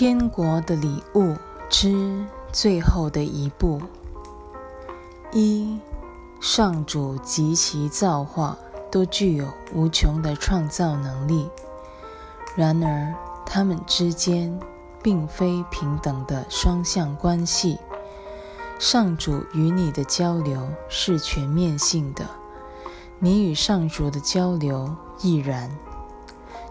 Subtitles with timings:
[0.00, 1.34] 天国的礼物
[1.68, 3.82] 之最后的一步：
[5.32, 5.76] 一，
[6.40, 8.56] 上主及其造化
[8.92, 11.50] 都具有无穷的创造能力，
[12.54, 13.12] 然而
[13.44, 14.60] 他们之间
[15.02, 17.80] 并非平等的双向关系。
[18.78, 22.24] 上主与你的交流是全面性的，
[23.18, 25.76] 你与上主的交流亦然。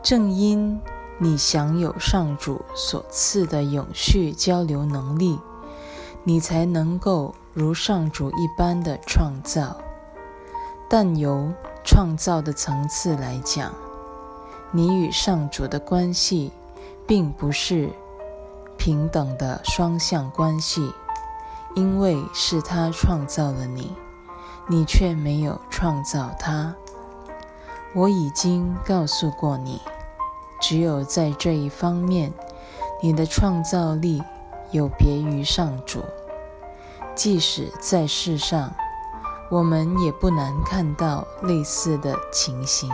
[0.00, 0.80] 正因
[1.18, 5.38] 你享有上主所赐的永续交流能力，
[6.24, 9.76] 你才能够如上主一般的创造。
[10.88, 11.50] 但由
[11.82, 13.72] 创造的层次来讲，
[14.70, 16.52] 你与上主的关系
[17.06, 17.90] 并不是
[18.76, 20.92] 平等的双向关系，
[21.74, 23.96] 因为是他创造了你，
[24.68, 26.74] 你却没有创造他。
[27.94, 29.80] 我已经告诉过你。
[30.60, 32.32] 只有在这一方面，
[33.02, 34.22] 你的创造力
[34.70, 36.02] 有别于上主。
[37.14, 38.74] 即使在世上，
[39.50, 42.90] 我们也不难看到类似的情形：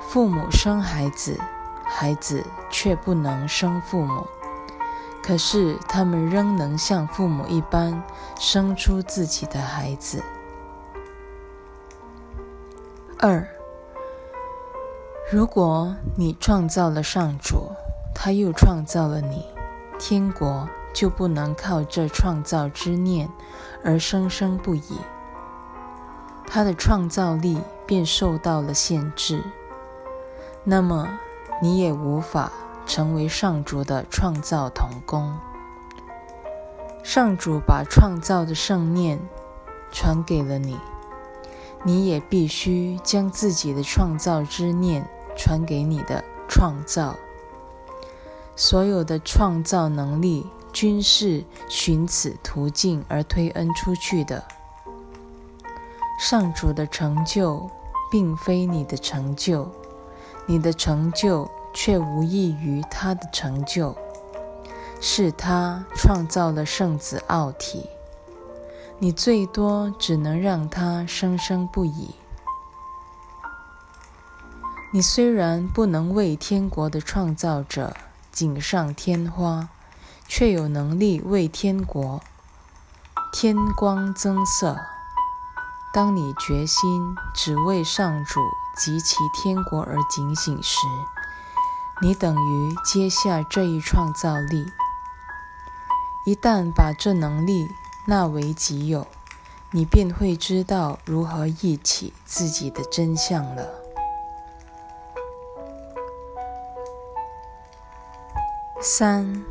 [0.00, 1.38] 父母生孩子，
[1.84, 4.26] 孩子却不能生父母；
[5.22, 8.02] 可是他们仍能像父母一般
[8.38, 10.22] 生出自己的孩子。
[13.18, 13.46] 二。
[15.34, 17.72] 如果你创造了上主，
[18.14, 19.44] 他又创造了你，
[19.98, 23.28] 天国就不能靠这创造之念
[23.82, 24.96] 而生生不已，
[26.46, 29.42] 他的创造力便受到了限制。
[30.62, 31.18] 那么
[31.60, 32.52] 你也无法
[32.86, 35.36] 成为上主的创造童工。
[37.02, 39.18] 上主把创造的圣念
[39.90, 40.78] 传给了你。
[41.86, 47.16] 你也必须将自己的创造之念传给你的创造。
[48.56, 54.44] 所有的创造能力均是循此途径而推恩出去的。
[56.20, 57.68] 上主的成就
[58.10, 59.68] 并非你的成就，
[60.46, 63.96] 你的成就却无异于他的成就。
[65.00, 67.88] 是他创造了圣子奥体。
[69.00, 72.14] 你最多只能让他生生不已。
[74.94, 77.96] 你虽然不能为天国的创造者
[78.30, 79.68] 锦上添花，
[80.28, 82.22] 却有能力为天国
[83.32, 84.78] 添光增色。
[85.92, 88.40] 当你决心只为上主
[88.76, 90.86] 及其天国而警醒时，
[92.00, 94.64] 你等于接下这一创造力。
[96.24, 97.66] 一旦把这能力，
[98.06, 99.08] 纳为己有，
[99.72, 103.83] 你便会知道如何忆起自己的真相了。
[108.86, 109.42] 三，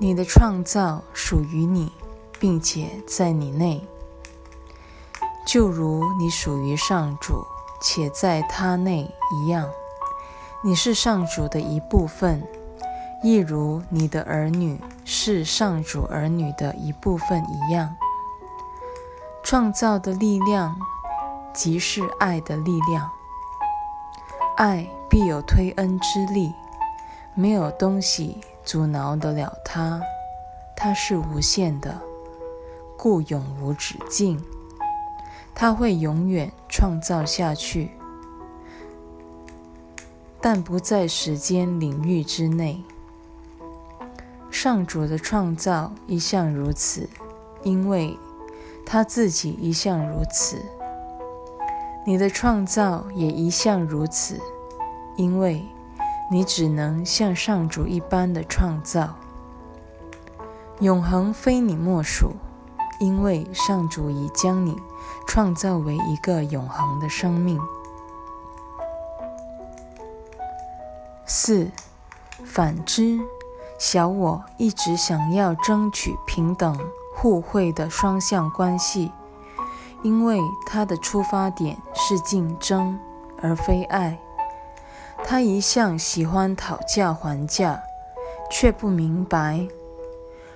[0.00, 1.92] 你的创造属于你，
[2.40, 3.86] 并且在你内，
[5.46, 7.44] 就如你属于上主
[7.80, 9.70] 且在他内一样。
[10.64, 12.42] 你是上主的一部分，
[13.22, 14.80] 亦如你的儿女。
[15.04, 17.96] 是上主儿女的一部分一样，
[19.42, 20.76] 创造的力量
[21.52, 23.10] 即是爱的力量，
[24.56, 26.52] 爱必有推恩之力，
[27.34, 28.40] 没有东西
[28.70, 30.00] 阻挠得了它，
[30.76, 32.00] 它是无限的，
[32.96, 34.40] 故永无止境，
[35.52, 37.90] 它会永远创造下去，
[40.40, 42.80] 但不在时间领域之内。
[44.52, 47.10] 上主的创造一向如此，
[47.64, 48.16] 因为
[48.86, 50.64] 他自己一向如此。
[52.06, 54.38] 你的创造也一向如此，
[55.16, 55.60] 因为
[56.30, 59.16] 你只能像上主一般的创造。
[60.78, 62.36] 永恒非你莫属，
[63.00, 64.76] 因为上主已将你
[65.26, 67.60] 创造为一个永恒的生命。
[71.26, 71.70] 四，
[72.44, 73.18] 反之。
[73.78, 76.78] 小我一直想要争取平等
[77.16, 79.10] 互惠的双向关系，
[80.02, 82.98] 因为他的出发点是竞争
[83.42, 84.20] 而非爱。
[85.30, 87.80] 他一向喜欢讨价还价，
[88.50, 89.68] 却不明白，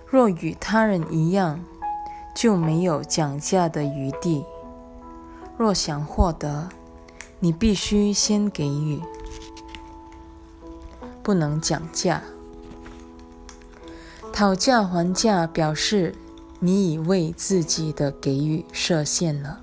[0.05, 1.65] 若与他人一样，
[2.35, 4.45] 就没有讲价的余地。
[5.57, 6.69] 若想获得，
[7.39, 9.01] 你必须先给予，
[11.23, 12.21] 不能讲价。
[14.33, 16.17] 讨价还价表示
[16.59, 19.61] 你已为自己的给予设限了，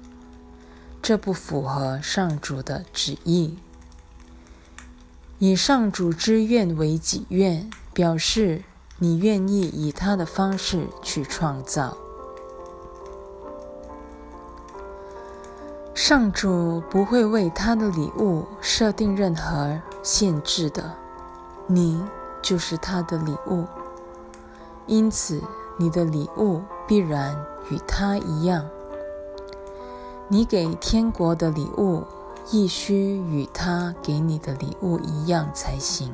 [1.02, 3.58] 这不符合上主的旨意。
[5.44, 8.64] 以上主之愿为己愿，表示
[9.00, 11.98] 你愿意以他的方式去创造。
[15.96, 20.94] 上主不会为他的礼物设定任何限制的，
[21.66, 22.04] 你
[22.44, 23.66] 就是他的礼物，
[24.86, 25.42] 因此
[25.76, 27.36] 你的礼物必然
[27.72, 28.64] 与他一样。
[30.28, 32.04] 你给天国的礼物，
[32.50, 36.14] 亦须与他给你的礼物一样才行。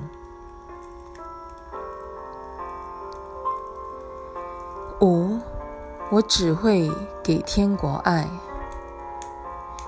[4.99, 5.39] 五，
[6.09, 6.91] 我只会
[7.23, 8.27] 给天国爱，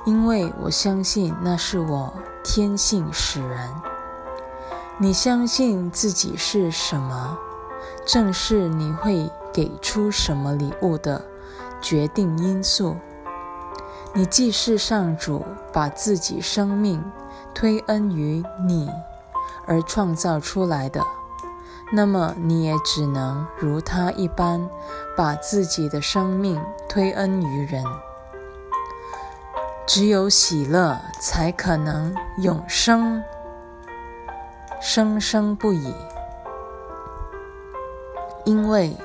[0.06, 2.14] 因为我相信那是我
[2.44, 3.82] 天性使然。
[4.98, 7.38] 你相信自己是什么，
[8.06, 11.26] 正是你会给出什么礼物的
[11.82, 12.96] 决定因素。
[14.14, 17.04] 你既是上主把自己生命
[17.54, 18.90] 推恩于你
[19.66, 21.06] 而创造出来的，
[21.92, 24.68] 那么你也只能如他一般，
[25.16, 27.84] 把自己的生命推恩于人。
[29.86, 33.24] 只有喜乐才可能永生，
[34.82, 35.94] 生生不已。
[38.46, 38.98] 因为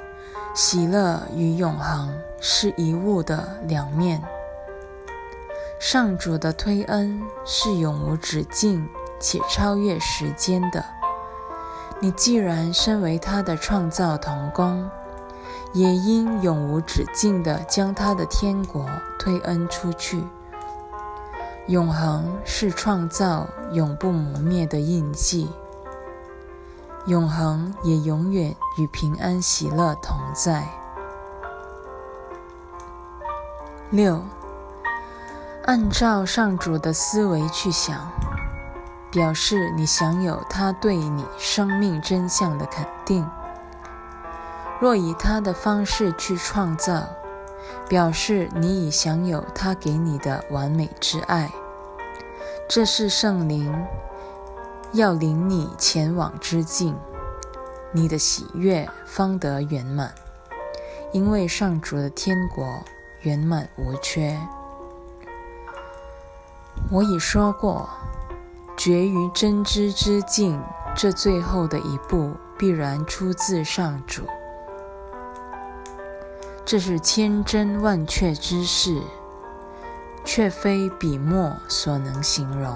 [0.55, 2.11] 喜乐与永恒
[2.41, 4.23] 是一物的两面。
[5.86, 8.88] 上主的推恩是永无止境
[9.20, 10.82] 且超越时间的。
[12.00, 14.90] 你既然身为他的创造童工，
[15.75, 18.88] 也应永无止境地将他的天国
[19.19, 20.25] 推恩出去。
[21.66, 25.50] 永恒是创造永不磨灭的印记，
[27.04, 30.66] 永恒也永远与平安喜乐同在。
[33.90, 34.25] 六。
[35.66, 38.12] 按照上主的思维去想，
[39.11, 43.25] 表示你享有他对你生命真相的肯定；
[44.78, 47.05] 若以他的方式去创造，
[47.88, 51.50] 表示你已享有他给你的完美之爱。
[52.69, 53.87] 这是圣灵
[54.93, 56.94] 要领你前往之境，
[57.90, 60.12] 你的喜悦方得圆满，
[61.12, 62.84] 因为上主的天国
[63.22, 64.38] 圆满无缺。
[66.94, 67.88] 我已说过，
[68.76, 70.62] 绝于真知之境，
[70.94, 74.23] 这最后的一步必然出自上主。
[76.64, 79.02] 这是千真万确之事，
[80.25, 82.73] 却非笔墨所能形容。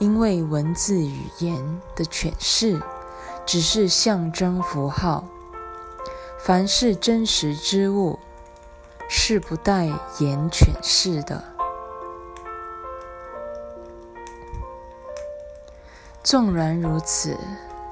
[0.00, 2.82] 因为文字语言的诠释
[3.46, 5.24] 只是象征符号，
[6.40, 8.18] 凡是真实之物，
[9.08, 9.84] 是不待
[10.18, 11.44] 言诠释的。
[16.22, 17.36] 纵然如此，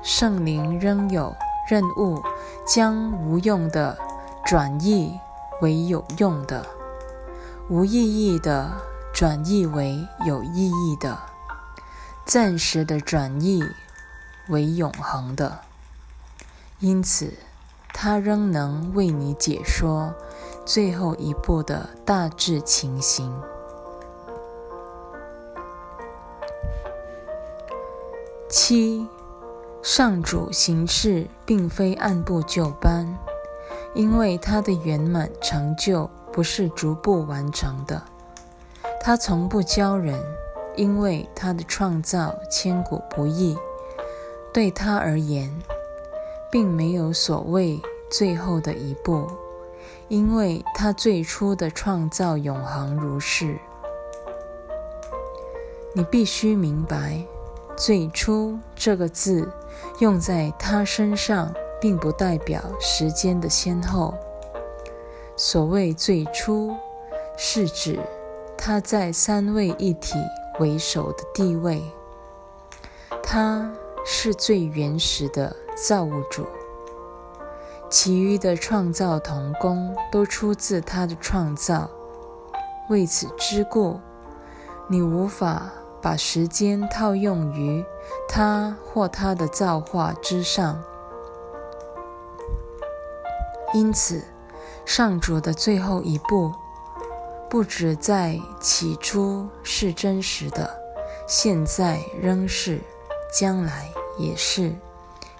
[0.02, 1.34] 圣灵仍有
[1.69, 2.22] 任务，
[2.66, 3.96] 将无用的
[4.44, 5.19] 转译
[5.62, 6.64] 为有用的，
[7.70, 8.70] 无意义的
[9.14, 11.19] 转译为有意义的，
[12.26, 13.64] 暂时的转译
[14.48, 15.60] 为永恒的。
[16.80, 17.32] 因此，
[17.94, 20.14] 他仍能为你解说
[20.66, 23.34] 最后一步的大致情形。
[28.49, 29.06] 七，
[29.83, 33.07] 上主行事并非按部就班，
[33.95, 38.02] 因为他的圆满成就不是逐步完成的。
[39.02, 40.19] 他从不教人，
[40.76, 43.55] 因为他的创造千古不易。
[44.50, 45.55] 对他而言，
[46.50, 47.78] 并没有所谓
[48.11, 49.26] 最后的一步，
[50.09, 53.59] 因为他最初的创造永恒如是。
[55.93, 57.23] 你必须明白。
[57.78, 59.49] 最初这个字
[60.00, 64.12] 用在他身上，并不代表时间的先后。
[65.37, 66.75] 所谓最初，
[67.37, 68.00] 是指
[68.56, 70.16] 他在三位一体
[70.58, 71.80] 为首的地位。
[73.23, 73.70] 他
[74.04, 76.44] 是最原始的造物主，
[77.88, 81.88] 其余的创造童工都出自他的创造。
[82.90, 84.00] 为此之故，
[84.88, 85.70] 你无法。
[86.00, 87.85] 把时间套用于
[88.28, 90.83] 他或他的造化之上，
[93.75, 94.23] 因此，
[94.85, 96.52] 上主的最后一步，
[97.50, 100.71] 不止在起初是真实的，
[101.26, 102.81] 现在仍是，
[103.33, 104.73] 将来也是，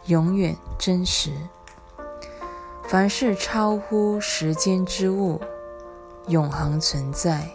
[0.07, 1.31] 永远真实。
[2.85, 5.41] 凡是超乎时间之物，
[6.27, 7.47] 永恒存在。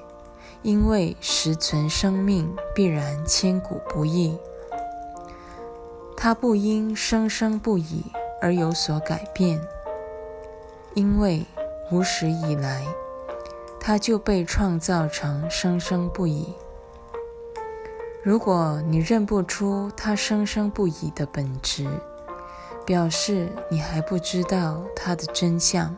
[0.64, 4.38] 因为实存生命必然千古不易，
[6.16, 8.06] 它不因生生不已
[8.42, 9.62] 而有所改变，
[10.94, 11.46] 因为
[11.92, 12.82] 无始以来，
[13.78, 16.54] 它就被创造成生生不已。
[18.24, 21.86] 如果你认不出它生生不已的本质，
[22.86, 25.94] 表示你还不知道它的真相，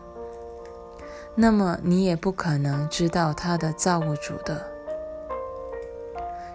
[1.36, 4.72] 那么你也不可能知道他的造物主的。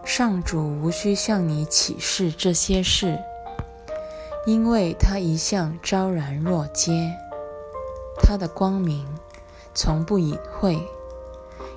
[0.04, 3.18] 上主无需向你启示这些事，
[4.46, 7.12] 因为他一向昭然若揭，
[8.18, 9.06] 他的光明
[9.74, 10.82] 从不隐晦，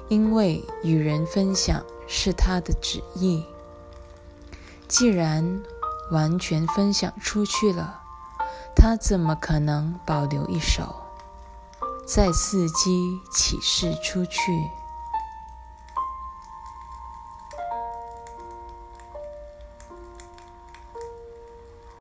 [0.08, 3.46] 因为与人分享是他的旨意。
[4.88, 5.62] 既然
[6.10, 8.02] 完全分享出去了，
[8.74, 11.03] 他怎么可能保留一手，
[12.06, 14.52] 再伺机起势出去？